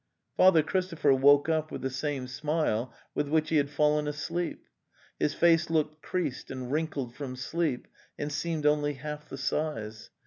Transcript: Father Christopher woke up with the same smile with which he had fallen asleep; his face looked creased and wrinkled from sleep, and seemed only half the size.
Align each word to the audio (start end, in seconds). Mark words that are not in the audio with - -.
Father 0.35 0.63
Christopher 0.63 1.13
woke 1.13 1.47
up 1.47 1.69
with 1.71 1.83
the 1.83 1.91
same 1.91 2.25
smile 2.25 2.91
with 3.13 3.27
which 3.27 3.49
he 3.49 3.57
had 3.57 3.69
fallen 3.69 4.07
asleep; 4.07 4.63
his 5.19 5.35
face 5.35 5.69
looked 5.69 6.01
creased 6.01 6.49
and 6.49 6.71
wrinkled 6.71 7.13
from 7.13 7.35
sleep, 7.35 7.87
and 8.17 8.31
seemed 8.31 8.65
only 8.65 8.93
half 8.93 9.29
the 9.29 9.37
size. 9.37 10.09